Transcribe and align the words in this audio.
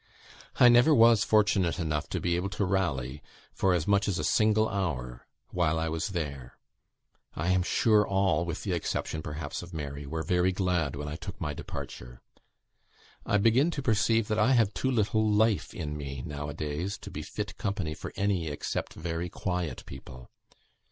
I 0.59 0.67
never 0.67 0.95
was 0.95 1.23
fortunate 1.23 1.77
enough 1.77 2.09
to 2.09 2.19
be 2.19 2.35
able 2.35 2.49
to 2.57 2.65
rally, 2.65 3.21
for 3.53 3.71
as 3.75 3.85
much 3.87 4.07
as 4.07 4.17
a 4.17 4.23
single 4.23 4.67
hour, 4.67 5.27
while 5.51 5.77
I 5.77 5.89
was 5.89 6.07
there. 6.07 6.57
I 7.35 7.51
am 7.51 7.61
sure 7.61 8.07
all, 8.07 8.43
with 8.43 8.63
the 8.63 8.71
exception 8.71 9.21
perhaps 9.21 9.61
of 9.61 9.75
Mary, 9.75 10.07
were 10.07 10.23
very 10.23 10.51
glad 10.53 10.95
when 10.95 11.07
I 11.07 11.17
took 11.17 11.39
my 11.39 11.53
departure. 11.53 12.19
I 13.27 13.37
begin 13.37 13.69
to 13.69 13.83
perceive 13.83 14.27
that 14.29 14.39
I 14.39 14.53
have 14.53 14.73
too 14.73 14.89
little 14.89 15.29
life 15.31 15.71
in 15.71 15.95
me, 15.97 16.23
now 16.25 16.49
a 16.49 16.55
days, 16.55 16.97
to 16.97 17.11
be 17.11 17.21
fit 17.21 17.55
company 17.57 17.93
for 17.93 18.11
any 18.15 18.47
except 18.47 18.95
very 18.95 19.29
quiet 19.29 19.83
people. 19.85 20.31